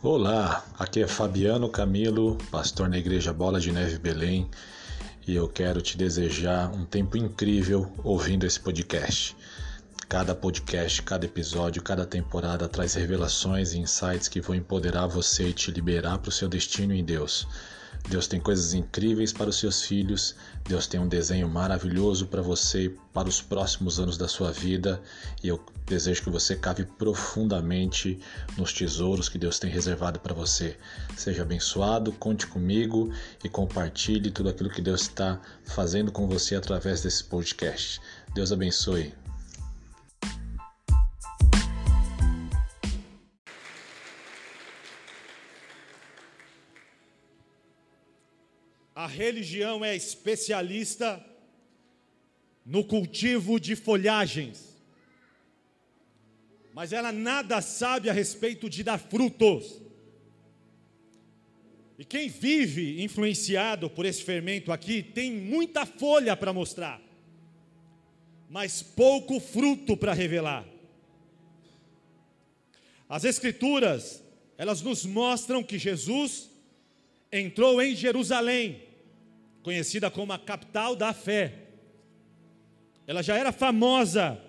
[0.00, 4.48] Olá, aqui é Fabiano Camilo, pastor na Igreja Bola de Neve Belém,
[5.26, 9.36] e eu quero te desejar um tempo incrível ouvindo esse podcast.
[10.08, 15.52] Cada podcast, cada episódio, cada temporada traz revelações e insights que vão empoderar você e
[15.52, 17.44] te liberar para o seu destino em Deus.
[18.08, 20.34] Deus tem coisas incríveis para os seus filhos,
[20.66, 25.00] Deus tem um desenho maravilhoso para você e para os próximos anos da sua vida,
[25.42, 28.18] e eu desejo que você cave profundamente
[28.56, 30.76] nos tesouros que Deus tem reservado para você.
[31.16, 33.12] Seja abençoado, conte comigo
[33.44, 38.00] e compartilhe tudo aquilo que Deus está fazendo com você através desse podcast.
[38.34, 39.27] Deus abençoe.
[49.08, 51.24] Religião é especialista
[52.64, 54.76] no cultivo de folhagens,
[56.74, 59.80] mas ela nada sabe a respeito de dar frutos.
[61.98, 67.00] E quem vive influenciado por esse fermento aqui tem muita folha para mostrar,
[68.48, 70.64] mas pouco fruto para revelar.
[73.08, 74.22] As Escrituras,
[74.58, 76.50] elas nos mostram que Jesus
[77.32, 78.87] entrou em Jerusalém
[79.62, 81.68] conhecida como a capital da fé.
[83.06, 84.40] Ela já era famosa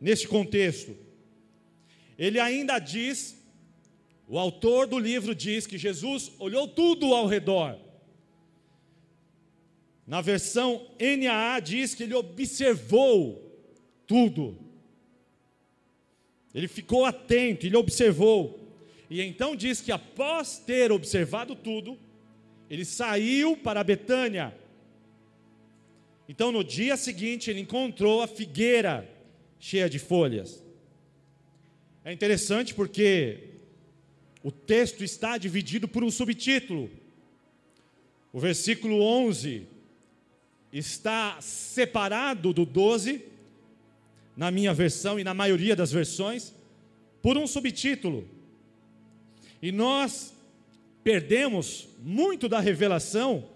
[0.00, 0.96] nesse contexto.
[2.18, 3.36] Ele ainda diz,
[4.28, 7.78] o autor do livro diz que Jesus olhou tudo ao redor.
[10.06, 13.50] Na versão NAA diz que ele observou
[14.06, 14.58] tudo.
[16.54, 18.58] Ele ficou atento, ele observou.
[19.08, 21.98] E então diz que após ter observado tudo,
[22.70, 24.54] ele saiu para Betânia.
[26.28, 29.10] Então, no dia seguinte, ele encontrou a figueira
[29.58, 30.62] cheia de folhas.
[32.04, 33.48] É interessante porque
[34.42, 36.88] o texto está dividido por um subtítulo.
[38.32, 39.66] O versículo 11
[40.72, 43.24] está separado do 12,
[44.36, 46.54] na minha versão e na maioria das versões,
[47.20, 48.28] por um subtítulo.
[49.60, 50.32] E nós
[51.02, 53.48] perdemos muito da revelação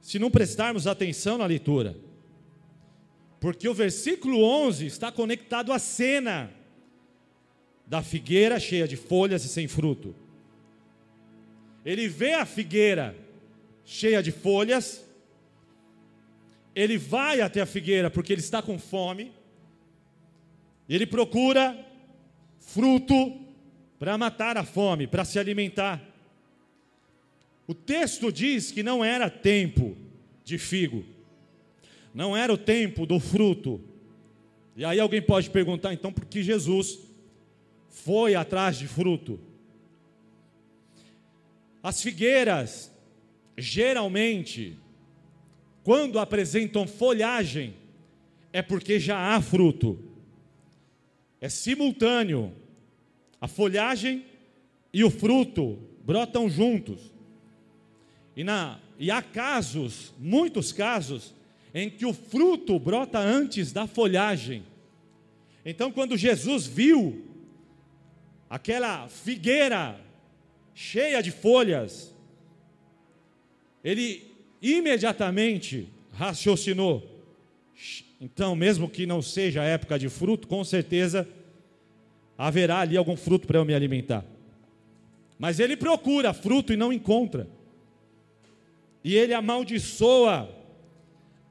[0.00, 1.96] se não prestarmos atenção na leitura.
[3.40, 6.50] Porque o versículo 11 está conectado à cena
[7.86, 10.14] da figueira cheia de folhas e sem fruto.
[11.84, 13.16] Ele vê a figueira
[13.84, 15.04] cheia de folhas,
[16.74, 19.32] ele vai até a figueira porque ele está com fome,
[20.88, 21.76] ele procura
[22.58, 23.45] fruto
[23.98, 26.02] para matar a fome, para se alimentar.
[27.66, 29.96] O texto diz que não era tempo
[30.44, 31.04] de figo,
[32.14, 33.80] não era o tempo do fruto.
[34.76, 36.98] E aí alguém pode perguntar, então, por que Jesus
[37.88, 39.40] foi atrás de fruto?
[41.82, 42.92] As figueiras,
[43.56, 44.76] geralmente,
[45.82, 47.74] quando apresentam folhagem,
[48.52, 49.98] é porque já há fruto.
[51.40, 52.52] É simultâneo.
[53.40, 54.24] A folhagem
[54.92, 57.12] e o fruto brotam juntos.
[58.36, 61.34] E, na, e há casos, muitos casos,
[61.74, 64.64] em que o fruto brota antes da folhagem.
[65.64, 67.26] Então, quando Jesus viu
[68.48, 70.00] aquela figueira
[70.74, 72.14] cheia de folhas,
[73.82, 77.04] ele imediatamente raciocinou.
[78.20, 81.28] Então, mesmo que não seja época de fruto, com certeza
[82.36, 84.24] haverá ali algum fruto para eu me alimentar.
[85.38, 87.46] Mas ele procura fruto e não encontra
[89.06, 90.52] e ele amaldiçoa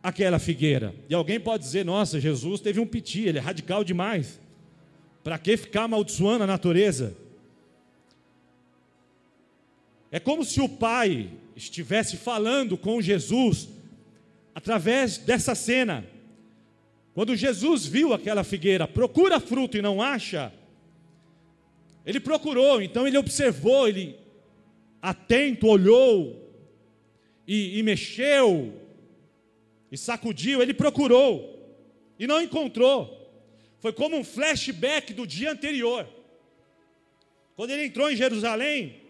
[0.03, 0.93] aquela figueira.
[1.07, 4.41] E alguém pode dizer: nossa, Jesus teve um piti, ele é radical demais.
[5.23, 7.15] Para que ficar amaldiçoando a natureza?
[10.11, 13.69] É como se o pai estivesse falando com Jesus
[14.53, 16.05] através dessa cena.
[17.13, 20.51] Quando Jesus viu aquela figueira, procura fruto e não acha,
[22.05, 24.17] ele procurou, então ele observou, ele
[25.01, 26.45] atento, olhou,
[27.47, 28.73] e, e mexeu,
[29.91, 31.77] e sacudiu, ele procurou,
[32.19, 33.13] e não encontrou.
[33.79, 36.07] Foi como um flashback do dia anterior.
[37.55, 39.01] Quando ele entrou em Jerusalém,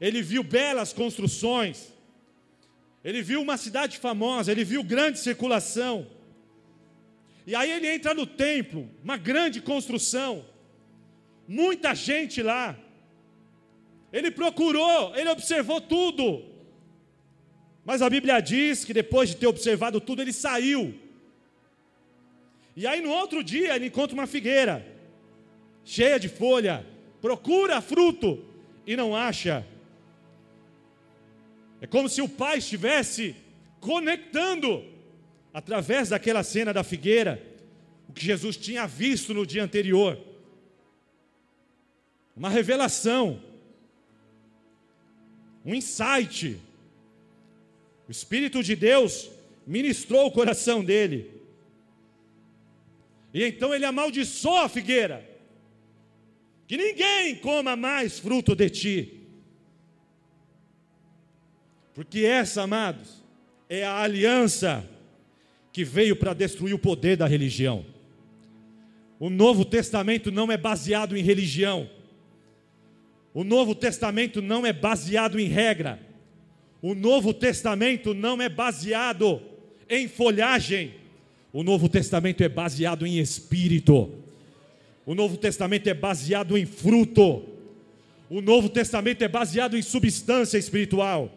[0.00, 1.92] ele viu belas construções,
[3.02, 6.06] ele viu uma cidade famosa, ele viu grande circulação.
[7.46, 10.44] E aí ele entra no templo, uma grande construção,
[11.48, 12.76] muita gente lá.
[14.12, 16.44] Ele procurou, ele observou tudo.
[17.84, 20.94] Mas a Bíblia diz que depois de ter observado tudo, ele saiu.
[22.76, 24.86] E aí no outro dia ele encontra uma figueira,
[25.84, 26.86] cheia de folha,
[27.20, 28.44] procura fruto
[28.86, 29.66] e não acha.
[31.80, 33.34] É como se o pai estivesse
[33.80, 34.84] conectando,
[35.52, 37.42] através daquela cena da figueira,
[38.08, 40.27] o que Jesus tinha visto no dia anterior.
[42.38, 43.42] Uma revelação,
[45.64, 46.56] um insight.
[48.06, 49.28] O Espírito de Deus
[49.66, 51.32] ministrou o coração dele.
[53.34, 55.28] E então ele amaldiçoou a figueira.
[56.68, 59.20] Que ninguém coma mais fruto de ti.
[61.92, 63.24] Porque essa, amados,
[63.68, 64.88] é a aliança
[65.72, 67.84] que veio para destruir o poder da religião.
[69.18, 71.97] O Novo Testamento não é baseado em religião.
[73.38, 76.00] O Novo Testamento não é baseado em regra.
[76.82, 79.40] O Novo Testamento não é baseado
[79.88, 80.96] em folhagem.
[81.52, 84.12] O Novo Testamento é baseado em espírito.
[85.06, 87.44] O Novo Testamento é baseado em fruto.
[88.28, 91.32] O Novo Testamento é baseado em substância espiritual.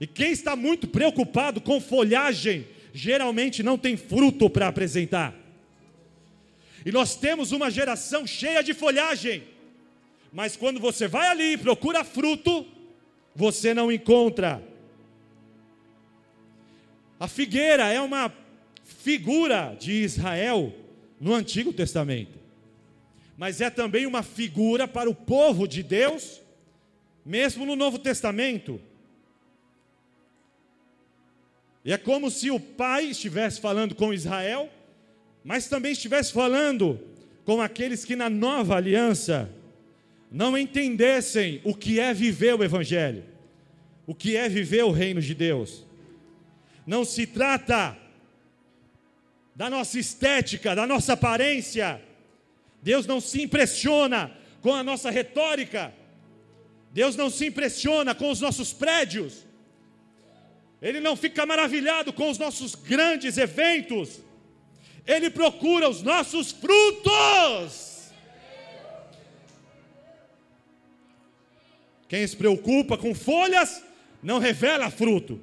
[0.00, 5.34] E quem está muito preocupado com folhagem, geralmente não tem fruto para apresentar.
[6.86, 9.42] E nós temos uma geração cheia de folhagem,
[10.36, 12.66] mas quando você vai ali e procura fruto,
[13.34, 14.62] você não encontra.
[17.18, 18.30] A figueira é uma
[18.84, 20.74] figura de Israel
[21.18, 22.38] no Antigo Testamento,
[23.34, 26.42] mas é também uma figura para o povo de Deus,
[27.24, 28.78] mesmo no Novo Testamento.
[31.82, 34.68] E é como se o pai estivesse falando com Israel,
[35.42, 37.00] mas também estivesse falando
[37.46, 39.55] com aqueles que na nova aliança
[40.30, 43.24] não entendessem o que é viver o Evangelho,
[44.06, 45.84] o que é viver o reino de Deus.
[46.86, 47.96] Não se trata
[49.54, 52.00] da nossa estética, da nossa aparência.
[52.82, 55.92] Deus não se impressiona com a nossa retórica.
[56.92, 59.46] Deus não se impressiona com os nossos prédios.
[60.80, 64.20] Ele não fica maravilhado com os nossos grandes eventos,
[65.06, 67.95] ele procura os nossos frutos.
[72.08, 73.82] Quem se preocupa com folhas
[74.22, 75.40] não revela fruto.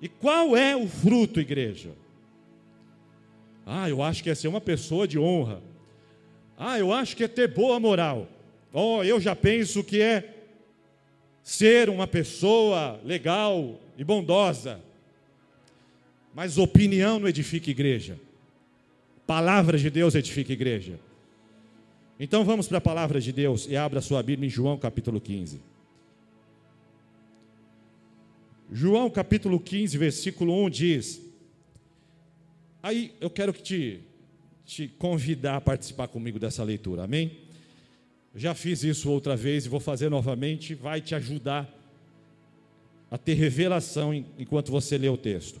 [0.00, 1.90] E qual é o fruto, igreja?
[3.66, 5.62] Ah, eu acho que é ser uma pessoa de honra.
[6.56, 8.28] Ah, eu acho que é ter boa moral.
[8.72, 10.34] Oh, eu já penso que é
[11.42, 14.80] ser uma pessoa legal, e bondosa.
[16.34, 18.18] Mas opinião não edifica igreja.
[19.26, 20.98] Palavra de Deus edifica igreja.
[22.22, 25.58] Então vamos para a palavra de Deus e abra sua Bíblia em João capítulo 15.
[28.70, 31.22] João capítulo 15, versículo 1 diz:
[32.82, 34.00] Aí eu quero que te,
[34.66, 37.38] te convidar a participar comigo dessa leitura, amém?
[38.36, 41.74] Já fiz isso outra vez e vou fazer novamente, vai te ajudar
[43.10, 45.58] a ter revelação enquanto você lê o texto.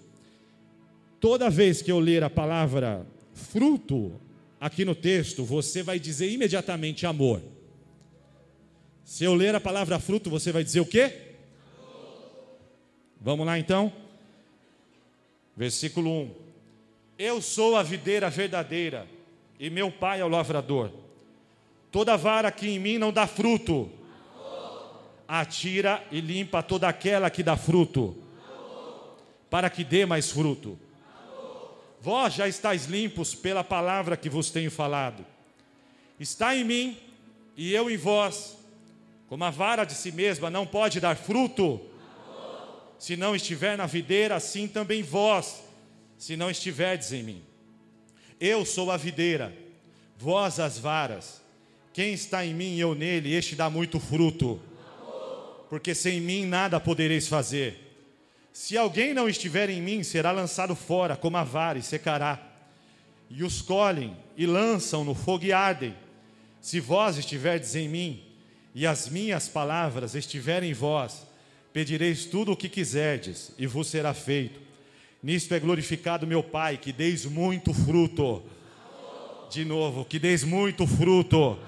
[1.18, 4.20] Toda vez que eu ler a palavra fruto
[4.60, 7.40] aqui no texto, você vai dizer imediatamente amor.
[9.02, 11.30] Se eu ler a palavra fruto, você vai dizer o quê?
[13.18, 13.92] Vamos lá então?
[15.56, 16.34] Versículo 1:
[17.18, 19.08] Eu sou a videira verdadeira,
[19.58, 20.92] e meu pai é o lavrador.
[21.90, 23.90] Toda vara que em mim não dá fruto,
[25.26, 28.16] atira e limpa toda aquela que dá fruto,
[29.48, 30.78] para que dê mais fruto.
[32.00, 35.24] Vós já estáis limpos pela palavra que vos tenho falado.
[36.18, 36.96] Está em mim
[37.56, 38.56] e eu em vós.
[39.28, 41.80] Como a vara de si mesma não pode dar fruto,
[42.98, 45.62] se não estiver na videira, assim também vós,
[46.18, 47.42] se não estiverdes em mim.
[48.40, 49.56] Eu sou a videira,
[50.18, 51.40] vós as varas.
[51.92, 54.60] Quem está em mim e eu nele, este dá muito fruto
[55.70, 57.89] porque sem mim nada podereis fazer.
[58.62, 62.38] Se alguém não estiver em mim, será lançado fora como a vara e secará.
[63.30, 65.94] E os colhem e lançam no fogo e ardem.
[66.60, 68.22] Se vós estiverdes em mim,
[68.74, 71.26] e as minhas palavras estiverem em vós,
[71.72, 74.60] pedireis tudo o que quiserdes, e vos será feito.
[75.22, 78.42] Nisto é glorificado meu Pai, que deis muito fruto.
[79.50, 81.58] De novo, que deis muito fruto.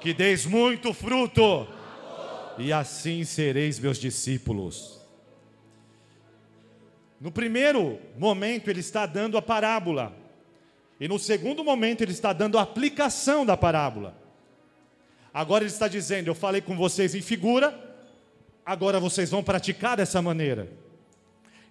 [0.00, 1.68] Que deis muito fruto
[2.58, 4.97] e assim sereis meus discípulos.
[7.20, 10.14] No primeiro momento, ele está dando a parábola,
[11.00, 14.16] e no segundo momento, ele está dando a aplicação da parábola.
[15.32, 17.78] Agora ele está dizendo: Eu falei com vocês em figura,
[18.64, 20.68] agora vocês vão praticar dessa maneira.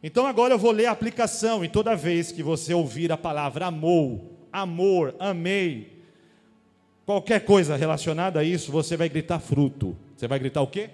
[0.01, 3.65] Então agora eu vou ler a aplicação, e toda vez que você ouvir a palavra
[3.65, 6.03] amou, amor, amei,
[7.05, 9.97] qualquer coisa relacionada a isso, você vai gritar fruto.
[10.15, 10.89] Você vai gritar o quê?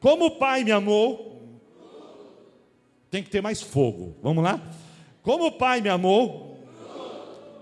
[0.00, 1.31] Como o Pai me amou,
[3.12, 4.16] tem que ter mais fogo.
[4.22, 4.58] Vamos lá?
[5.22, 6.58] Como o Pai me amou,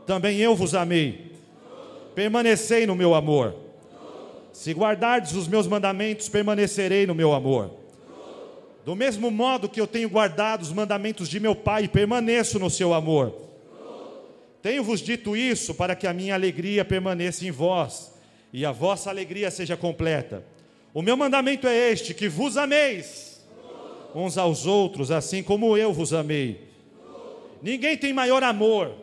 [0.07, 1.33] também eu vos amei.
[2.15, 3.57] Permanecei no meu amor.
[4.53, 7.73] Se guardardes os meus mandamentos, permanecerei no meu amor.
[8.85, 12.95] Do mesmo modo que eu tenho guardado os mandamentos de meu Pai, permaneço no seu
[12.95, 13.35] amor.
[14.63, 18.13] Tenho-vos dito isso para que a minha alegria permaneça em vós
[18.53, 20.45] e a vossa alegria seja completa.
[20.95, 23.30] O meu mandamento é este: que vos ameis
[24.15, 26.69] uns aos outros, assim como eu vos amei.
[27.63, 28.95] Ninguém tem maior amor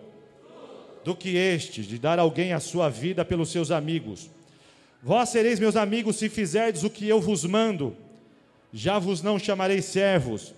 [1.04, 4.30] do que este, de dar alguém a sua vida pelos seus amigos.
[5.02, 7.96] Vós sereis meus amigos se fizerdes o que eu vos mando.
[8.74, 10.54] Já vos não chamarei servos,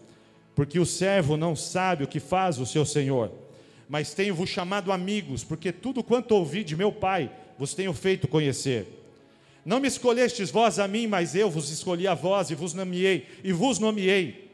[0.55, 3.31] porque o servo não sabe o que faz o seu senhor.
[3.87, 8.98] Mas tenho-vos chamado amigos, porque tudo quanto ouvi de meu Pai vos tenho feito conhecer.
[9.65, 13.27] Não me escolhestes vós a mim, mas eu vos escolhi a vós e vos nomeei,
[13.43, 14.51] e vos nomeei,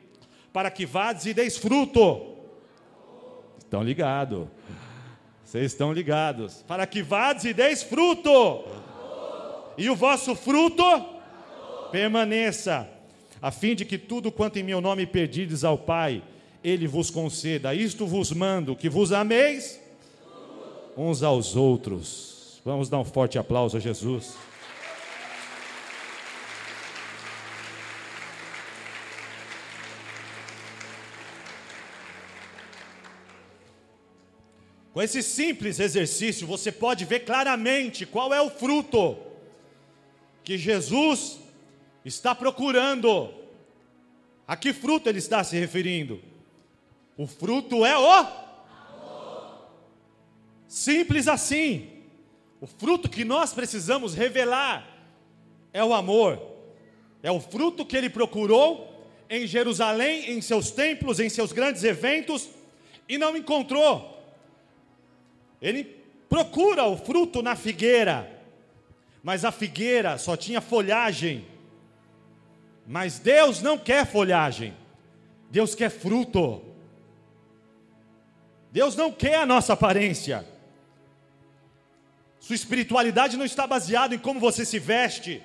[0.52, 2.36] para que vades e deis fruto.
[3.60, 4.48] Estão ligados?
[5.44, 6.64] Vocês estão ligados?
[6.68, 8.66] Para que vades e deis fruto.
[9.78, 10.84] E o vosso fruto
[11.92, 12.90] permaneça,
[13.42, 16.24] a fim de que tudo quanto em meu nome pedides ao Pai,
[16.64, 17.74] Ele vos conceda.
[17.74, 19.80] Isto vos mando, que vos ameis
[20.98, 22.62] uns aos outros.
[22.66, 24.36] Vamos dar um forte aplauso a Jesus.
[34.96, 39.18] Com esse simples exercício, você pode ver claramente qual é o fruto
[40.42, 41.38] que Jesus
[42.06, 43.30] está procurando.
[44.48, 46.22] A que fruto ele está se referindo?
[47.18, 49.68] O fruto é o amor.
[50.66, 51.90] Simples assim.
[52.62, 54.88] O fruto que nós precisamos revelar
[55.74, 56.42] é o amor.
[57.22, 62.48] É o fruto que ele procurou em Jerusalém, em seus templos, em seus grandes eventos
[63.10, 64.15] e não encontrou.
[65.62, 65.84] Ele
[66.30, 68.32] procura o fruto na figueira,
[69.24, 71.46] mas a figueira só tinha folhagem.
[72.86, 74.74] Mas Deus não quer folhagem,
[75.50, 76.62] Deus quer fruto.
[78.72, 80.46] Deus não quer a nossa aparência.
[82.40, 85.42] Sua espiritualidade não está baseada em como você se veste.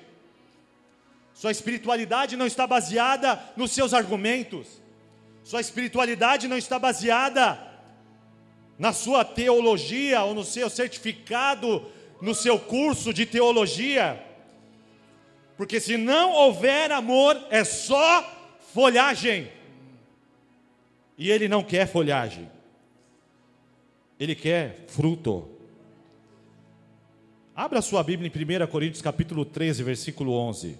[1.33, 4.81] Sua espiritualidade não está baseada nos seus argumentos.
[5.43, 7.70] Sua espiritualidade não está baseada
[8.77, 11.85] na sua teologia ou no seu certificado,
[12.21, 14.23] no seu curso de teologia.
[15.57, 19.51] Porque se não houver amor, é só folhagem.
[21.17, 22.49] E ele não quer folhagem.
[24.19, 25.47] Ele quer fruto.
[27.55, 30.79] Abra sua Bíblia em 1 Coríntios capítulo 13, versículo 11.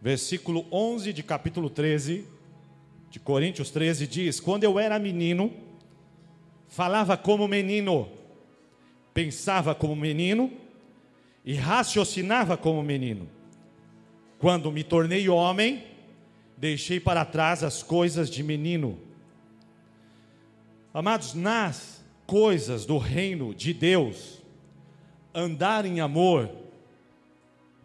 [0.00, 2.35] Versículo 11 de capítulo 13
[3.10, 5.52] de Coríntios 13 diz: Quando eu era menino,
[6.68, 8.08] falava como menino,
[9.14, 10.52] pensava como menino
[11.44, 13.28] e raciocinava como menino.
[14.38, 15.84] Quando me tornei homem,
[16.56, 18.98] deixei para trás as coisas de menino.
[20.92, 24.42] Amados, nas coisas do reino de Deus,
[25.34, 26.50] andar em amor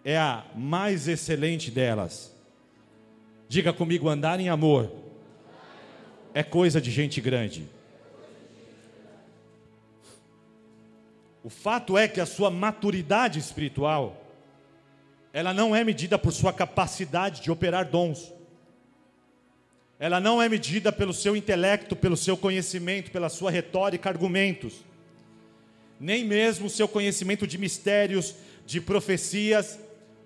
[0.03, 2.35] é a mais excelente delas.
[3.47, 5.00] Diga comigo, andar em amor
[6.33, 7.67] é coisa de gente grande.
[11.43, 14.23] O fato é que a sua maturidade espiritual,
[15.33, 18.31] ela não é medida por sua capacidade de operar dons.
[19.99, 24.83] Ela não é medida pelo seu intelecto, pelo seu conhecimento, pela sua retórica, argumentos.
[25.99, 28.35] Nem mesmo o seu conhecimento de mistérios,
[28.65, 29.79] de profecias,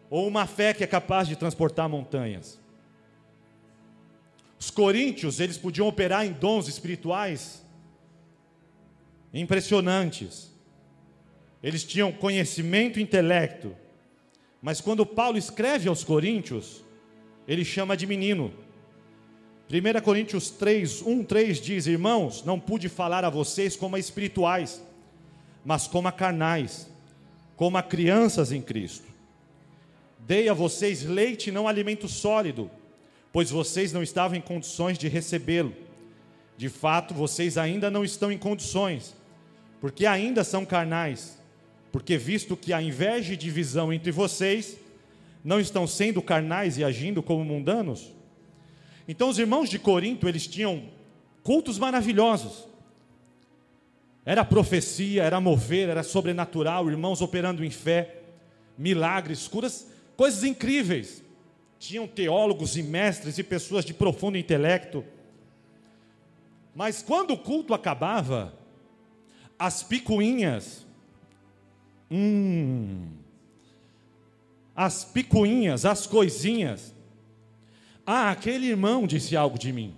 [0.09, 2.59] ou uma fé que é capaz de transportar montanhas.
[4.65, 7.63] Os coríntios, eles podiam operar em dons espirituais
[9.31, 10.51] impressionantes.
[11.61, 13.75] Eles tinham conhecimento e intelecto.
[14.59, 16.83] Mas quando Paulo escreve aos coríntios,
[17.47, 18.51] ele chama de menino.
[19.69, 24.81] 1 Coríntios 3, 1, 3 diz: Irmãos, não pude falar a vocês como a espirituais,
[25.63, 26.89] mas como a carnais,
[27.55, 29.13] como a crianças em Cristo.
[30.21, 32.71] Dei a vocês leite não alimento sólido
[33.35, 35.73] pois vocês não estavam em condições de recebê-lo.
[36.55, 39.13] De fato, vocês ainda não estão em condições,
[39.81, 41.37] porque ainda são carnais.
[41.91, 44.77] Porque, visto que há inveja e divisão entre vocês,
[45.43, 48.09] não estão sendo carnais e agindo como mundanos?
[49.05, 50.85] Então, os irmãos de Corinto, eles tinham
[51.43, 52.65] cultos maravilhosos.
[54.25, 58.15] Era profecia, era mover, era sobrenatural, irmãos operando em fé,
[58.77, 61.24] milagres, curas, coisas incríveis.
[61.79, 65.03] Tinham teólogos e mestres e pessoas de profundo intelecto.
[66.73, 68.53] Mas quando o culto acabava,
[69.57, 70.85] as picuinhas,
[72.11, 73.09] hum,
[74.75, 76.93] as picuinhas, as coisinhas.
[78.05, 79.95] Ah, aquele irmão disse algo de mim.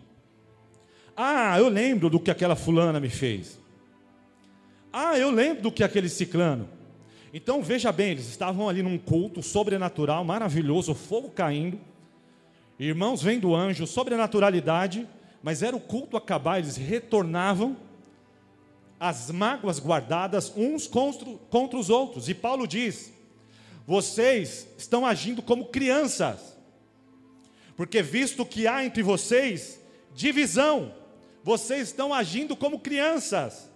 [1.16, 3.60] Ah, eu lembro do que aquela fulana me fez.
[4.94, 6.70] Ah, eu lembro do que aquele ciclano.
[7.38, 11.80] Então veja bem, eles estavam ali num culto sobrenatural, maravilhoso, fogo caindo.
[12.80, 15.08] Irmãos vendo anjo, sobrenaturalidade,
[15.44, 17.78] mas era o culto acabar, eles retornavam
[19.00, 22.28] as mágoas guardadas uns contra, contra os outros.
[22.28, 23.14] E Paulo diz:
[23.86, 26.58] vocês estão agindo como crianças,
[27.76, 29.80] porque visto que há entre vocês
[30.16, 30.92] divisão,
[31.44, 33.70] vocês estão agindo como crianças,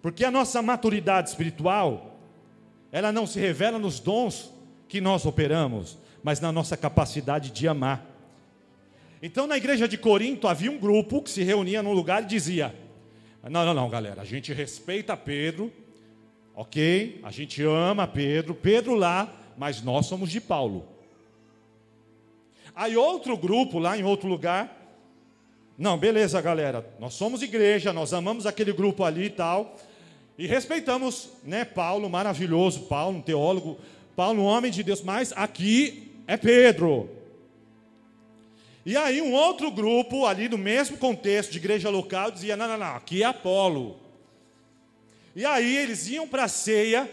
[0.00, 2.09] porque a nossa maturidade espiritual,
[2.92, 4.52] ela não se revela nos dons
[4.88, 8.06] que nós operamos, mas na nossa capacidade de amar.
[9.22, 12.74] Então, na igreja de Corinto havia um grupo que se reunia num lugar e dizia:
[13.42, 15.72] Não, não, não, galera, a gente respeita Pedro,
[16.60, 17.20] Ok?
[17.22, 20.86] A gente ama Pedro, Pedro lá, mas nós somos de Paulo.
[22.74, 24.76] Aí outro grupo lá em outro lugar.
[25.78, 26.86] Não, beleza, galera.
[26.98, 29.74] Nós somos igreja, nós amamos aquele grupo ali e tal.
[30.40, 33.78] E respeitamos, né, Paulo, maravilhoso, Paulo, um teólogo,
[34.16, 37.10] Paulo, um homem de Deus, mas aqui é Pedro.
[38.86, 42.78] E aí um outro grupo ali no mesmo contexto de igreja local dizia: "Não, não,
[42.78, 44.00] não, aqui é Apolo".
[45.36, 47.06] E aí eles iam para a ceia,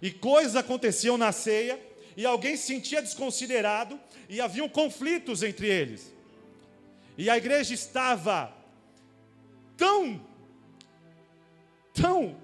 [0.00, 1.80] e coisas aconteciam na ceia,
[2.16, 6.14] e alguém se sentia desconsiderado, e haviam conflitos entre eles.
[7.16, 8.52] E a igreja estava
[9.76, 10.20] tão,
[11.92, 12.36] tão,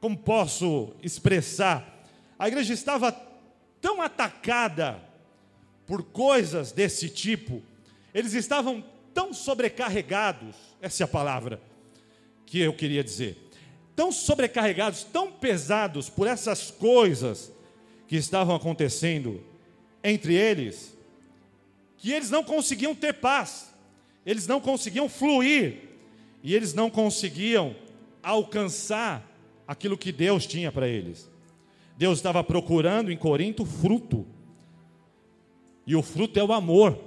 [0.00, 2.04] como posso expressar,
[2.38, 3.12] a igreja estava
[3.80, 5.02] tão atacada
[5.86, 7.62] por coisas desse tipo,
[8.14, 11.60] eles estavam tão sobrecarregados, essa é a palavra
[12.46, 13.48] que eu queria dizer
[13.98, 17.52] tão sobrecarregados, tão pesados por essas coisas
[18.06, 19.44] que estavam acontecendo
[20.04, 20.96] entre eles,
[21.96, 23.74] que eles não conseguiam ter paz,
[24.24, 25.80] eles não conseguiam fluir,
[26.44, 27.74] e eles não conseguiam
[28.22, 29.27] alcançar
[29.68, 31.30] aquilo que Deus tinha para eles.
[31.98, 34.26] Deus estava procurando em Corinto fruto,
[35.86, 36.98] e o fruto é o amor.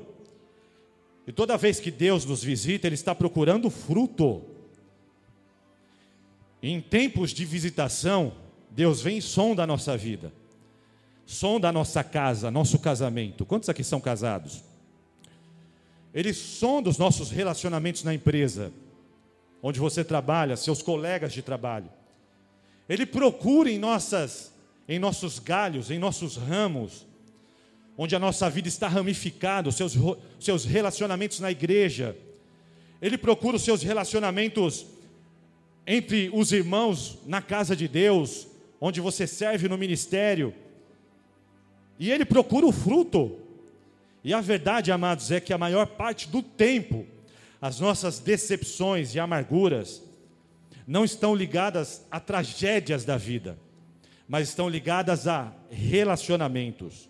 [1.26, 4.44] E toda vez que Deus nos visita, Ele está procurando fruto.
[6.64, 8.34] Em tempos de visitação,
[8.70, 10.34] Deus vem e sonda a nossa vida,
[11.26, 13.46] sonda a nossa casa, nosso casamento.
[13.46, 14.64] Quantos aqui são casados?
[16.14, 18.74] Ele sonda os nossos relacionamentos na empresa,
[19.62, 21.90] onde você trabalha, seus colegas de trabalho.
[22.92, 24.52] Ele procura em nossas,
[24.86, 27.08] em nossos galhos, em nossos ramos,
[27.98, 29.98] onde a nossa vida está ramificada, os seus,
[30.38, 32.18] seus relacionamentos na igreja.
[33.02, 34.86] Ele procura os seus relacionamentos
[35.88, 38.46] entre os irmãos na casa de Deus,
[38.82, 40.54] onde você serve no ministério,
[41.98, 43.40] e ele procura o fruto.
[44.22, 47.08] E a verdade, amados, é que a maior parte do tempo,
[47.62, 50.11] as nossas decepções e amarguras
[50.88, 53.58] não estão ligadas a tragédias da vida,
[54.28, 57.10] mas estão ligadas a relacionamentos.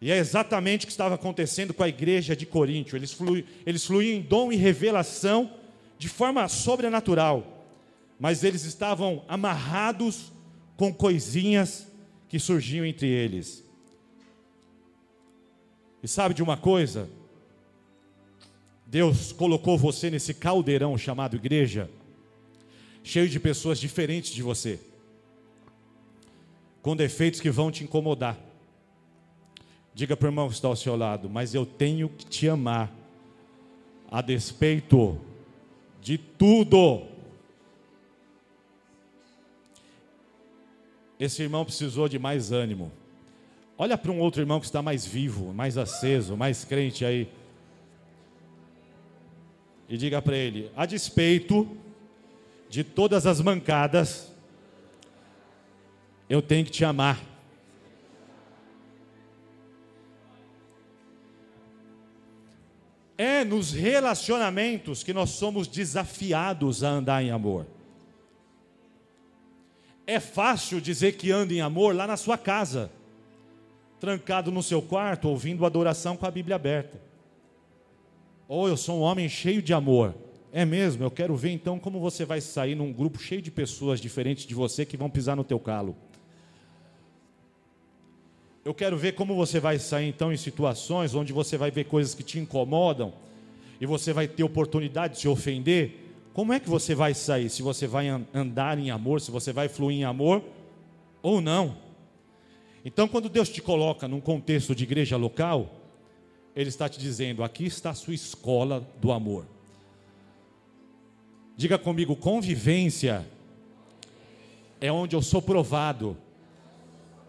[0.00, 2.96] E é exatamente o que estava acontecendo com a igreja de Coríntio.
[2.96, 5.52] Eles, fluem, eles fluíam em dom e revelação
[5.96, 7.64] de forma sobrenatural,
[8.18, 10.32] mas eles estavam amarrados
[10.76, 11.86] com coisinhas
[12.28, 13.62] que surgiam entre eles.
[16.02, 17.08] E sabe de uma coisa?
[18.92, 21.88] Deus colocou você nesse caldeirão chamado igreja,
[23.02, 24.78] cheio de pessoas diferentes de você,
[26.82, 28.38] com defeitos que vão te incomodar.
[29.94, 32.92] Diga para o irmão que está ao seu lado, mas eu tenho que te amar,
[34.10, 35.18] a despeito
[36.02, 37.06] de tudo.
[41.18, 42.92] Esse irmão precisou de mais ânimo.
[43.78, 47.26] Olha para um outro irmão que está mais vivo, mais aceso, mais crente aí.
[49.92, 51.68] E diga para ele: a despeito
[52.70, 54.32] de todas as mancadas,
[56.30, 57.20] eu tenho que te amar.
[63.18, 67.66] É nos relacionamentos que nós somos desafiados a andar em amor.
[70.06, 72.90] É fácil dizer que anda em amor lá na sua casa,
[74.00, 77.11] trancado no seu quarto, ouvindo adoração com a Bíblia aberta.
[78.54, 80.14] Ou eu sou um homem cheio de amor.
[80.52, 83.98] É mesmo, eu quero ver então como você vai sair num grupo cheio de pessoas
[83.98, 85.96] diferentes de você que vão pisar no teu calo.
[88.62, 92.14] Eu quero ver como você vai sair então em situações onde você vai ver coisas
[92.14, 93.14] que te incomodam
[93.80, 96.12] e você vai ter oportunidade de se ofender.
[96.34, 97.48] Como é que você vai sair?
[97.48, 100.44] Se você vai andar em amor, se você vai fluir em amor
[101.22, 101.78] ou não.
[102.84, 105.81] Então, quando Deus te coloca num contexto de igreja local,
[106.54, 109.46] Ele está te dizendo: aqui está a sua escola do amor.
[111.56, 113.26] Diga comigo: convivência
[114.80, 116.16] é onde eu sou provado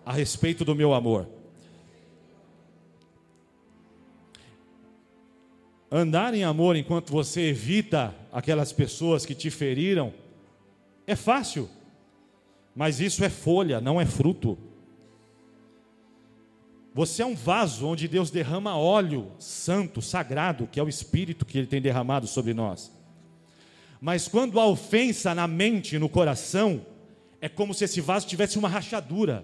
[0.05, 1.27] a respeito do meu amor.
[5.91, 10.11] Andar em amor enquanto você evita aquelas pessoas que te feriram
[11.05, 11.69] é fácil,
[12.75, 14.57] mas isso é folha, não é fruto.
[16.93, 21.57] Você é um vaso onde Deus derrama óleo santo, sagrado, que é o Espírito que
[21.57, 22.91] Ele tem derramado sobre nós.
[23.99, 26.85] Mas quando há ofensa na mente, no coração,
[27.41, 29.43] é como se esse vaso tivesse uma rachadura.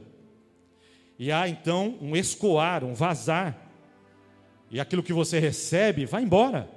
[1.18, 3.58] E há então um escoar, um vazar.
[4.70, 6.70] E aquilo que você recebe vai embora.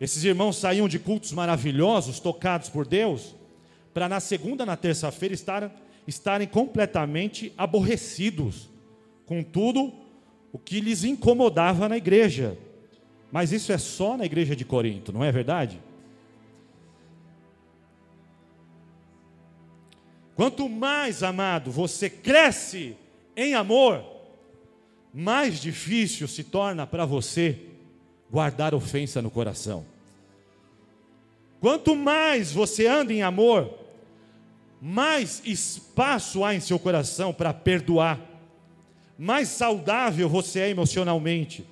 [0.00, 3.34] Esses irmãos saíam de cultos maravilhosos, tocados por Deus,
[3.92, 5.36] para na segunda, na terça-feira
[6.06, 8.69] estarem completamente aborrecidos
[9.30, 9.92] com tudo
[10.52, 12.58] o que lhes incomodava na igreja.
[13.30, 15.80] Mas isso é só na igreja de Corinto, não é verdade?
[20.34, 22.96] Quanto mais, amado, você cresce
[23.36, 24.04] em amor,
[25.14, 27.56] mais difícil se torna para você
[28.28, 29.86] guardar ofensa no coração.
[31.60, 33.78] Quanto mais você anda em amor,
[34.82, 38.29] mais espaço há em seu coração para perdoar,
[39.20, 41.66] mais saudável você é emocionalmente.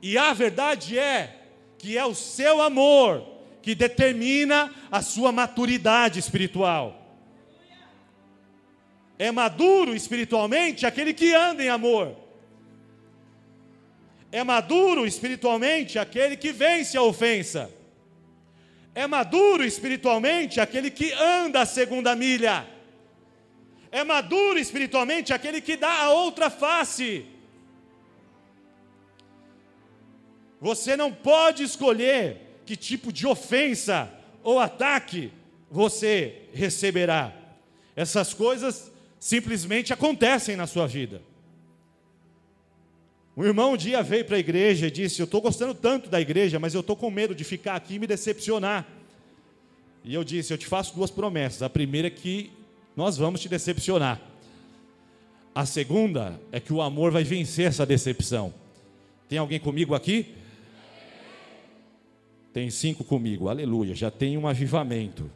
[0.00, 1.36] E a verdade é
[1.76, 3.28] que é o seu amor
[3.60, 6.98] que determina a sua maturidade espiritual.
[9.18, 12.16] É maduro espiritualmente aquele que anda em amor.
[14.32, 17.70] É maduro espiritualmente aquele que vence a ofensa.
[18.94, 22.66] É maduro espiritualmente aquele que anda a segunda milha.
[23.92, 27.26] É maduro espiritualmente aquele que dá a outra face.
[30.58, 34.10] Você não pode escolher que tipo de ofensa
[34.42, 35.30] ou ataque
[35.70, 37.34] você receberá.
[37.94, 41.20] Essas coisas simplesmente acontecem na sua vida.
[43.36, 46.20] Um irmão um dia veio para a igreja e disse: Eu estou gostando tanto da
[46.20, 48.86] igreja, mas eu estou com medo de ficar aqui e me decepcionar.
[50.04, 51.62] E eu disse: Eu te faço duas promessas.
[51.62, 52.52] A primeira é que
[52.96, 54.20] nós vamos te decepcionar.
[55.54, 58.52] A segunda é que o amor vai vencer essa decepção.
[59.28, 60.34] Tem alguém comigo aqui?
[62.52, 65.30] Tem cinco comigo, aleluia, já tem um avivamento.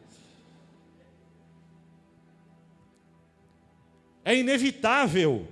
[4.25, 5.47] É inevitável,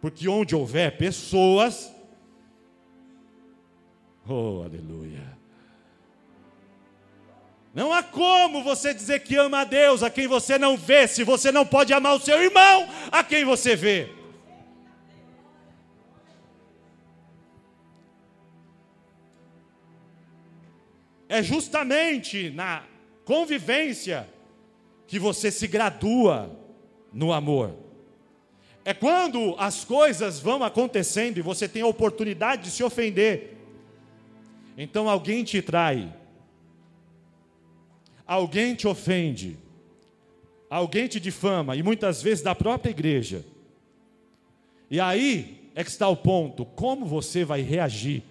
[0.00, 1.92] porque onde houver pessoas,
[4.26, 5.36] oh, aleluia.
[7.74, 11.24] Não há como você dizer que ama a Deus a quem você não vê, se
[11.24, 14.10] você não pode amar o seu irmão a quem você vê.
[21.28, 22.84] É justamente na
[23.24, 24.28] convivência
[25.06, 26.54] que você se gradua
[27.10, 27.74] no amor.
[28.84, 33.56] É quando as coisas vão acontecendo e você tem a oportunidade de se ofender.
[34.76, 36.12] Então alguém te trai,
[38.26, 39.58] alguém te ofende,
[40.68, 43.44] alguém te difama, e muitas vezes da própria igreja.
[44.90, 48.22] E aí é que está o ponto: como você vai reagir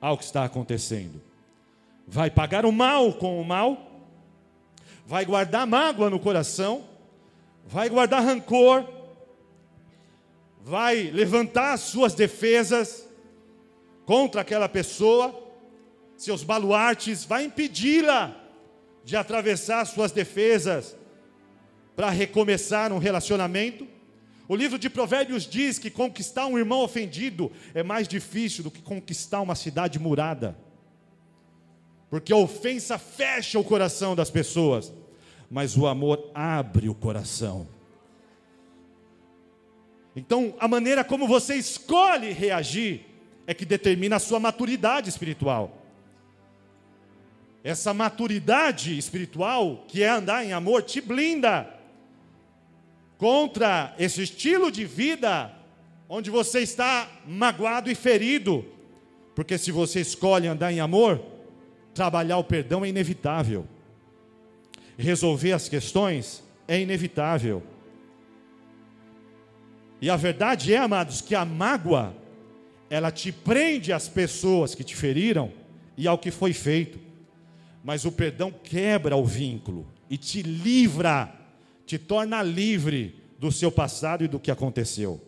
[0.00, 1.20] ao que está acontecendo?
[2.06, 3.90] Vai pagar o mal com o mal?
[5.06, 6.84] Vai guardar mágoa no coração?
[7.66, 8.86] Vai guardar rancor?
[10.64, 13.08] vai levantar suas defesas
[14.06, 15.36] contra aquela pessoa,
[16.16, 18.36] seus baluartes, vai impedi-la
[19.04, 20.96] de atravessar suas defesas
[21.96, 23.86] para recomeçar um relacionamento.
[24.48, 28.82] O livro de Provérbios diz que conquistar um irmão ofendido é mais difícil do que
[28.82, 30.56] conquistar uma cidade murada.
[32.10, 34.92] Porque a ofensa fecha o coração das pessoas,
[35.50, 37.66] mas o amor abre o coração.
[40.14, 43.06] Então, a maneira como você escolhe reagir
[43.46, 45.81] é que determina a sua maturidade espiritual.
[47.64, 51.68] Essa maturidade espiritual, que é andar em amor, te blinda
[53.16, 55.52] contra esse estilo de vida
[56.08, 58.64] onde você está magoado e ferido.
[59.34, 61.32] Porque se você escolhe andar em amor,
[61.94, 63.66] Trabalhar o perdão é inevitável.
[64.96, 67.62] Resolver as questões é inevitável.
[70.00, 72.14] E a verdade é, amados, que a mágoa,
[72.88, 75.52] ela te prende às pessoas que te feriram
[75.96, 76.98] e ao que foi feito.
[77.84, 81.34] Mas o perdão quebra o vínculo e te livra,
[81.84, 85.20] te torna livre do seu passado e do que aconteceu.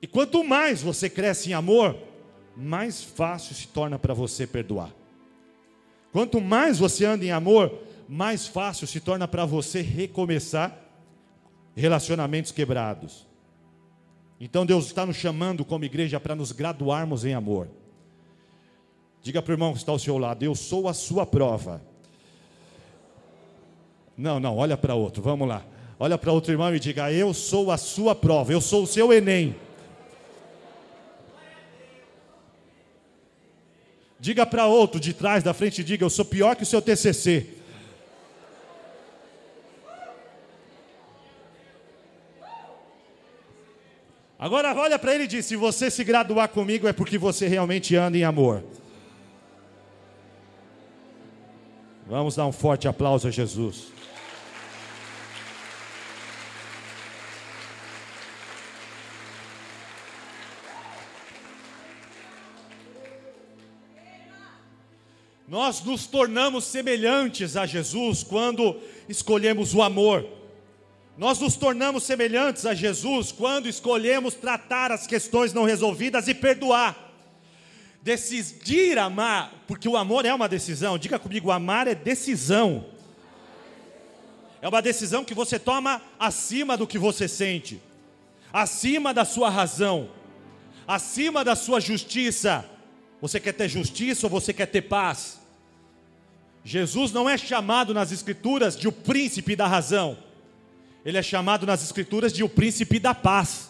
[0.00, 1.96] E quanto mais você cresce em amor,
[2.56, 4.92] mais fácil se torna para você perdoar.
[6.12, 10.78] Quanto mais você anda em amor, mais fácil se torna para você recomeçar
[11.74, 13.26] relacionamentos quebrados.
[14.40, 17.68] Então Deus está nos chamando como igreja para nos graduarmos em amor.
[19.26, 21.82] Diga para o irmão que está ao seu lado: Eu sou a sua prova.
[24.16, 25.64] Não, não, olha para outro, vamos lá.
[25.98, 29.12] Olha para outro irmão e diga: Eu sou a sua prova, eu sou o seu
[29.12, 29.56] Enem.
[34.20, 37.48] Diga para outro de trás, da frente, diga: Eu sou pior que o seu TCC.
[44.38, 47.96] Agora olha para ele e diz: Se você se graduar comigo é porque você realmente
[47.96, 48.62] anda em amor.
[52.08, 53.88] Vamos dar um forte aplauso a Jesus.
[65.48, 70.24] Nós nos tornamos semelhantes a Jesus quando escolhemos o amor.
[71.18, 77.05] Nós nos tornamos semelhantes a Jesus quando escolhemos tratar as questões não resolvidas e perdoar.
[78.06, 82.86] Decidir amar, porque o amor é uma decisão, diga comigo: amar é decisão.
[84.62, 87.82] É uma decisão que você toma acima do que você sente,
[88.52, 90.08] acima da sua razão,
[90.86, 92.64] acima da sua justiça.
[93.20, 95.40] Você quer ter justiça ou você quer ter paz?
[96.64, 100.16] Jesus não é chamado nas Escrituras de o príncipe da razão,
[101.04, 103.68] ele é chamado nas Escrituras de o príncipe da paz.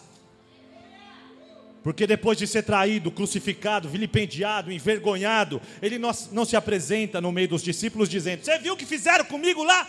[1.83, 7.63] Porque depois de ser traído, crucificado, vilipendiado, envergonhado, ele não, se apresenta no meio dos
[7.63, 9.87] discípulos dizendo: Você viu o que fizeram comigo lá?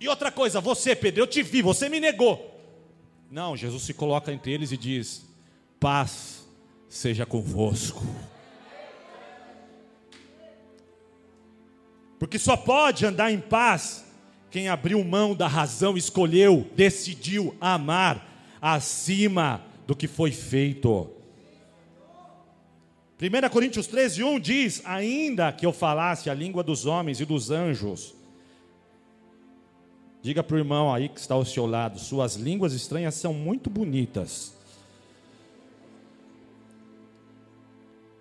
[0.00, 2.54] E outra coisa, você, Pedro, eu te vi, você me negou.
[3.30, 5.26] Não, Jesus se coloca entre eles e diz:
[5.78, 6.46] Paz
[6.88, 8.04] seja convosco.
[12.18, 14.04] Porque só pode andar em paz
[14.50, 21.10] quem abriu mão da razão, escolheu, decidiu amar acima do que foi feito.
[23.20, 27.50] 1 Coríntios 13, 1 diz: Ainda que eu falasse a língua dos homens e dos
[27.50, 28.14] anjos,
[30.20, 33.70] diga para o irmão aí que está ao seu lado: suas línguas estranhas são muito
[33.70, 34.54] bonitas.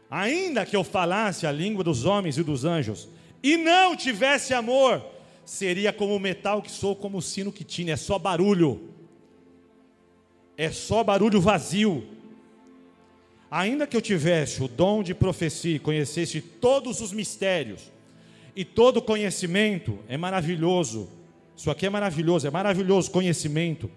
[0.09, 3.09] Ainda que eu falasse a língua dos homens e dos anjos,
[3.43, 5.03] e não tivesse amor,
[5.43, 8.94] seria como o metal que sou, como o sino que tinha, é só barulho
[10.57, 12.07] é só barulho vazio.
[13.49, 17.91] Ainda que eu tivesse o dom de profecia, conhecesse todos os mistérios
[18.55, 21.09] e todo conhecimento, é maravilhoso.
[21.55, 23.89] Isso aqui é maravilhoso, é maravilhoso conhecimento,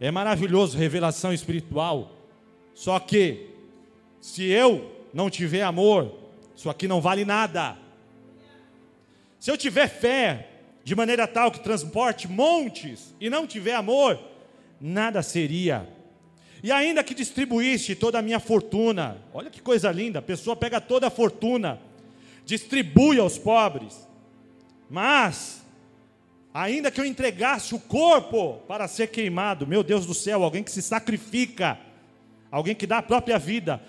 [0.00, 2.12] é maravilhoso revelação espiritual.
[2.74, 3.50] Só que,
[4.20, 6.14] se eu não tiver amor,
[6.56, 7.76] isso aqui não vale nada.
[9.38, 10.48] Se eu tiver fé
[10.82, 14.18] de maneira tal que transporte montes e não tiver amor,
[14.80, 15.88] nada seria.
[16.62, 20.80] E ainda que distribuísse toda a minha fortuna, olha que coisa linda, a pessoa pega
[20.80, 21.80] toda a fortuna,
[22.44, 24.08] distribui aos pobres,
[24.90, 25.64] mas,
[26.52, 30.70] ainda que eu entregasse o corpo para ser queimado, meu Deus do céu, alguém que
[30.72, 31.78] se sacrifica,
[32.50, 33.80] alguém que dá a própria vida,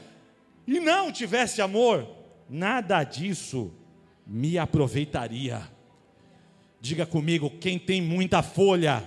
[0.67, 2.07] e não tivesse amor,
[2.47, 3.71] nada disso
[4.27, 5.61] me aproveitaria.
[6.79, 9.03] Diga comigo, quem tem muita folha,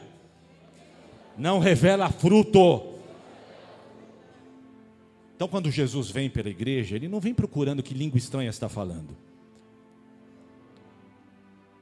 [1.36, 2.92] não revela fruto.
[5.34, 9.16] Então, quando Jesus vem pela igreja, ele não vem procurando que língua estranha está falando.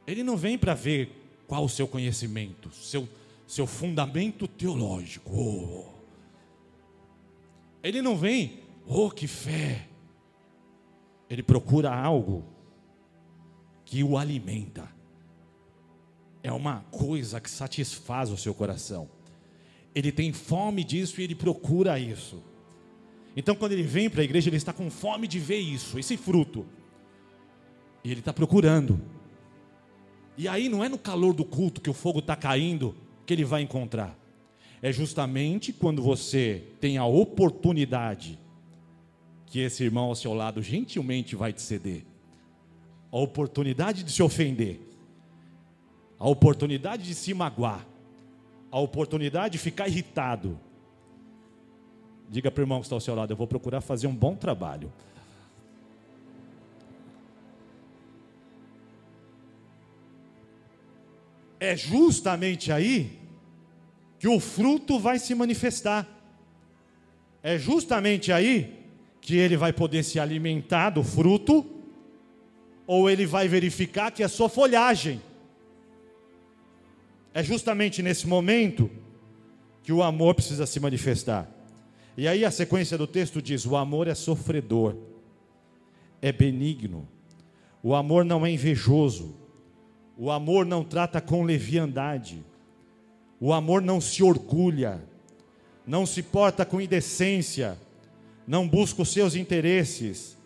[0.06, 3.08] Ele não vem para ver qual o seu conhecimento, seu,
[3.46, 5.30] seu fundamento teológico.
[5.30, 5.84] Oh.
[7.82, 9.86] Ele não vem, oh, que fé.
[11.28, 12.44] Ele procura algo
[13.84, 14.88] que o alimenta.
[16.42, 19.08] É uma coisa que satisfaz o seu coração.
[19.94, 22.42] Ele tem fome disso e ele procura isso.
[23.36, 26.16] Então, quando ele vem para a igreja, ele está com fome de ver isso, esse
[26.16, 26.66] fruto.
[28.04, 29.00] E ele está procurando.
[30.36, 32.94] E aí não é no calor do culto que o fogo está caindo
[33.26, 34.18] que ele vai encontrar.
[34.82, 38.38] É justamente quando você tem a oportunidade
[39.46, 42.04] que esse irmão ao seu lado gentilmente vai te ceder.
[43.12, 44.80] a oportunidade de se ofender,
[46.18, 47.84] a oportunidade de se magoar,
[48.70, 50.58] a oportunidade de ficar irritado.
[52.28, 54.36] Diga para o irmão que está ao seu lado: eu vou procurar fazer um bom
[54.36, 54.92] trabalho.
[61.58, 63.18] É justamente aí
[64.18, 66.06] que o fruto vai se manifestar.
[67.42, 68.86] É justamente aí
[69.20, 71.66] que ele vai poder se alimentar do fruto,
[72.86, 75.20] ou ele vai verificar que é só folhagem.
[77.32, 78.90] É justamente nesse momento
[79.82, 81.48] que o amor precisa se manifestar.
[82.16, 84.96] E aí a sequência do texto diz: o amor é sofredor,
[86.20, 87.08] é benigno,
[87.82, 89.34] o amor não é invejoso,
[90.18, 92.44] o amor não trata com leviandade,
[93.40, 95.02] o amor não se orgulha,
[95.86, 97.78] não se porta com indecência,
[98.46, 100.36] não busca os seus interesses,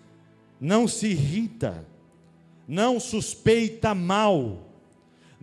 [0.60, 1.84] não se irrita,
[2.68, 4.73] não suspeita mal,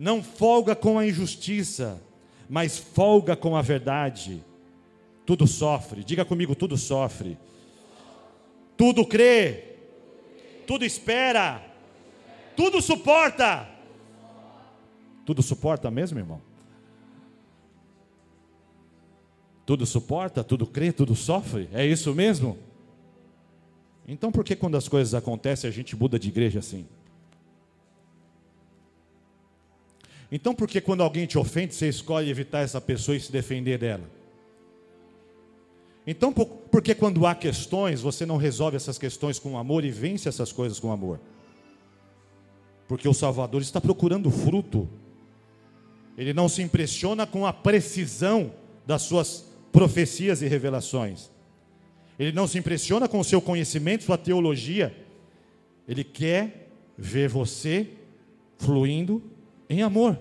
[0.02, 2.02] não folga com a injustiça,
[2.50, 4.42] mas folga com a verdade.
[5.24, 7.38] Tudo sofre, diga comigo: tudo sofre,
[8.76, 9.76] tudo crê,
[10.66, 11.64] tudo espera,
[12.56, 13.68] tudo suporta.
[15.24, 16.42] Tudo suporta mesmo, irmão?
[19.64, 21.68] Tudo suporta, tudo crê, tudo sofre?
[21.72, 22.58] É isso mesmo?
[24.08, 26.88] Então por que quando as coisas acontecem a gente muda de igreja assim?
[30.34, 33.76] Então por que quando alguém te ofende você escolhe evitar essa pessoa e se defender
[33.76, 34.10] dela?
[36.06, 40.26] Então por que quando há questões você não resolve essas questões com amor e vence
[40.30, 41.20] essas coisas com amor?
[42.88, 44.88] Porque o Salvador está procurando fruto.
[46.16, 48.54] Ele não se impressiona com a precisão
[48.86, 51.30] das suas profecias e revelações.
[52.18, 54.96] Ele não se impressiona com o seu conhecimento, sua teologia.
[55.86, 57.88] Ele quer ver você
[58.58, 59.22] fluindo
[59.72, 60.18] em amor.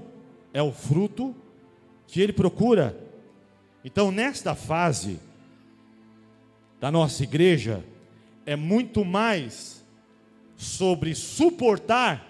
[0.53, 1.35] É o fruto
[2.07, 2.97] que ele procura.
[3.83, 5.19] Então, nesta fase
[6.79, 7.83] da nossa igreja,
[8.45, 9.83] é muito mais
[10.55, 12.27] sobre suportar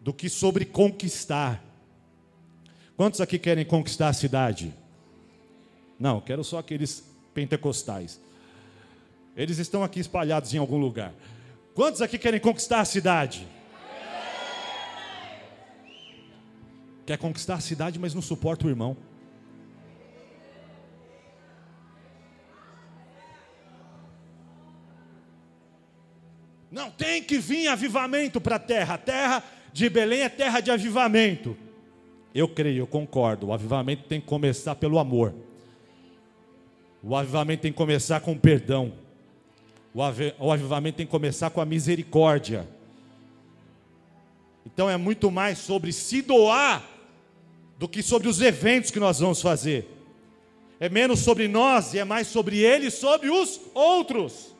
[0.00, 1.62] do que sobre conquistar.
[2.96, 4.72] Quantos aqui querem conquistar a cidade?
[5.98, 8.20] Não, quero só aqueles pentecostais.
[9.36, 11.12] Eles estão aqui espalhados em algum lugar.
[11.74, 13.46] Quantos aqui querem conquistar a cidade?
[17.06, 18.96] Quer conquistar a cidade, mas não suporta o irmão.
[26.70, 28.94] Não tem que vir avivamento para a terra.
[28.94, 31.56] A terra de Belém é terra de avivamento.
[32.34, 33.48] Eu creio, eu concordo.
[33.48, 35.34] O avivamento tem que começar pelo amor.
[37.02, 38.92] O avivamento tem que começar com perdão.
[40.38, 42.66] O avivamento tem que começar com a misericórdia.
[44.66, 46.82] Então é muito mais sobre se doar
[47.78, 49.88] do que sobre os eventos que nós vamos fazer.
[50.78, 54.54] É menos sobre nós e é mais sobre ele e sobre os outros.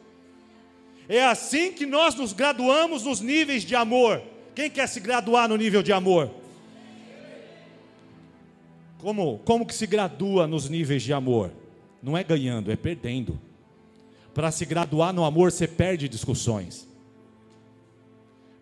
[1.08, 4.22] É assim que nós nos graduamos nos níveis de amor.
[4.54, 6.30] Quem quer se graduar no nível de amor?
[8.98, 11.52] Como, como que se gradua nos níveis de amor?
[12.02, 13.38] Não é ganhando, é perdendo.
[14.32, 16.88] Para se graduar no amor, você perde discussões.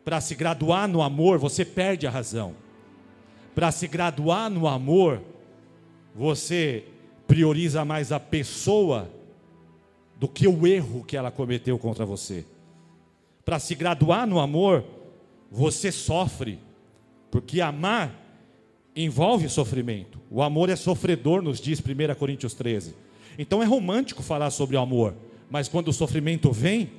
[0.05, 2.55] Para se graduar no amor, você perde a razão.
[3.55, 5.21] Para se graduar no amor,
[6.15, 6.85] você
[7.27, 9.11] prioriza mais a pessoa
[10.17, 12.45] do que o erro que ela cometeu contra você.
[13.45, 14.85] Para se graduar no amor,
[15.51, 16.59] você sofre,
[17.31, 18.19] porque amar
[18.95, 20.21] envolve sofrimento.
[20.31, 22.95] O amor é sofredor, nos diz 1 Coríntios 13.
[23.39, 25.15] Então é romântico falar sobre o amor,
[25.51, 26.91] mas quando o sofrimento vem,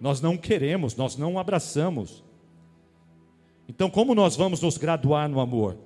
[0.00, 2.22] nós não queremos, nós não abraçamos.
[3.68, 5.76] Então, como nós vamos nos graduar no amor?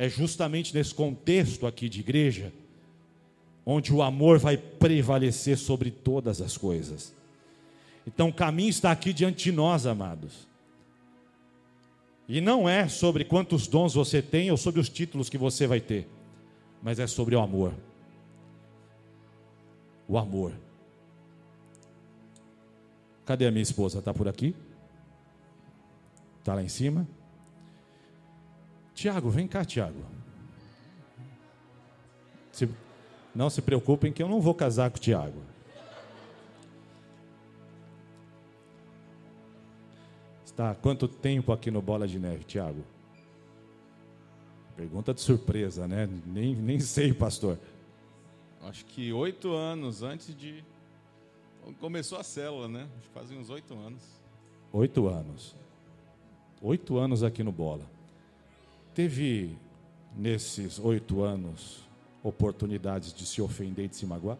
[0.00, 2.50] É justamente nesse contexto aqui de igreja,
[3.66, 7.14] onde o amor vai prevalecer sobre todas as coisas.
[8.06, 10.48] Então, o caminho está aqui diante de nós, amados.
[12.26, 15.80] E não é sobre quantos dons você tem ou sobre os títulos que você vai
[15.80, 16.08] ter,
[16.82, 17.74] mas é sobre o amor
[20.10, 20.52] o amor.
[23.24, 24.00] Cadê a minha esposa?
[24.00, 24.56] Está por aqui?
[26.40, 27.06] Está lá em cima?
[29.00, 29.98] Tiago, vem cá, Tiago.
[32.52, 32.68] Se,
[33.34, 35.40] não se preocupem que eu não vou casar com o Tiago.
[40.44, 42.84] Está há quanto tempo aqui no Bola de Neve, Tiago?
[44.76, 46.08] Pergunta de surpresa, né?
[46.26, 47.58] Nem, nem sei, pastor
[48.62, 50.64] acho que oito anos antes de.
[51.78, 52.88] Começou a célula, né?
[52.98, 54.02] Acho que fazem uns oito anos.
[54.72, 55.54] Oito anos.
[56.62, 57.84] Oito anos aqui no Bola.
[58.94, 59.56] Teve,
[60.16, 61.88] nesses oito anos,
[62.22, 64.38] oportunidades de se ofender e de se magoar?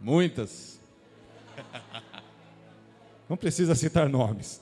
[0.00, 0.80] Muitas.
[3.28, 4.60] Não precisa citar nomes.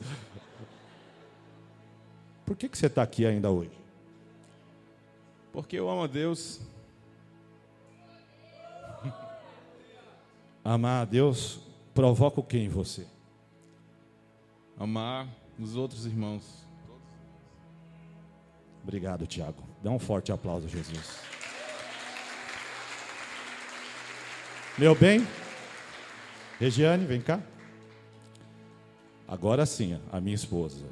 [2.44, 3.78] Por que, que você está aqui ainda hoje?
[5.52, 6.60] Porque eu amo a Deus.
[10.64, 11.60] Amar a Deus
[11.94, 13.06] provoca o que em você?
[14.78, 15.28] Amar
[15.58, 16.67] os outros irmãos.
[18.88, 19.62] Obrigado, Tiago.
[19.82, 21.18] Dá um forte aplauso a Jesus.
[24.78, 25.28] Meu bem,
[26.58, 27.38] Regiane, vem cá.
[29.28, 30.86] Agora sim, a minha esposa.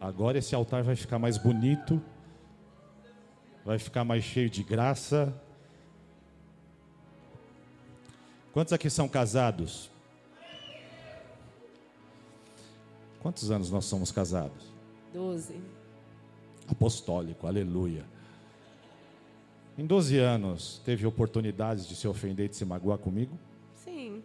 [0.00, 2.00] Agora esse altar vai ficar mais bonito,
[3.64, 5.34] vai ficar mais cheio de graça.
[8.52, 9.90] Quantos aqui são casados?
[13.18, 14.79] Quantos anos nós somos casados?
[15.12, 15.60] Doze.
[16.68, 18.04] Apostólico, aleluia.
[19.76, 23.36] Em 12 anos, teve oportunidades de se ofender e de se magoar comigo?
[23.74, 24.22] Sim.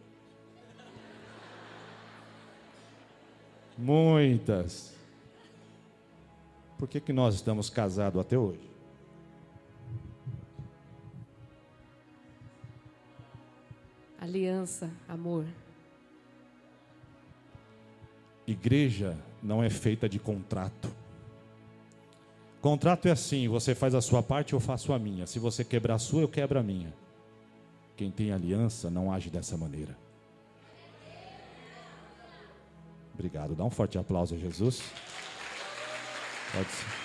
[3.78, 4.94] Muitas.
[6.78, 8.70] Por que, que nós estamos casados até hoje?
[14.20, 15.46] Aliança, amor.
[18.48, 20.92] Igreja não é feita de contrato.
[22.62, 25.28] Contrato é assim: você faz a sua parte, eu faço a minha.
[25.28, 26.94] Se você quebrar a sua, eu quebro a minha.
[27.96, 29.96] Quem tem aliança não age dessa maneira.
[33.14, 33.56] Obrigado.
[33.56, 34.82] Dá um forte aplauso a Jesus.
[36.52, 37.05] Pode ser.